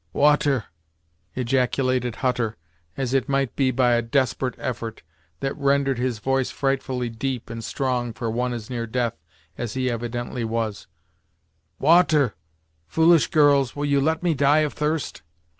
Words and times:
"Water," 0.13 0.63
ejaculated 1.35 2.15
Hutter, 2.25 2.57
as 2.97 3.13
it 3.13 3.29
might 3.29 3.55
be 3.55 3.69
by 3.69 3.93
a 3.93 4.01
desperate 4.01 4.55
effort, 4.57 5.03
that 5.41 5.55
rendered 5.55 5.99
his 5.99 6.17
voice 6.17 6.49
frightfully 6.49 7.07
deep 7.07 7.51
and 7.51 7.63
strong 7.63 8.11
for 8.11 8.27
one 8.31 8.51
as 8.51 8.67
near 8.67 8.87
death 8.87 9.15
as 9.59 9.75
he 9.75 9.91
evidently 9.91 10.43
was 10.43 10.87
"Water 11.77 12.33
foolish 12.87 13.27
girls 13.27 13.75
will 13.75 13.85
you 13.85 14.01
let 14.01 14.23
me 14.23 14.33
die 14.33 14.61
of 14.61 14.73
thirst?" 14.73 15.21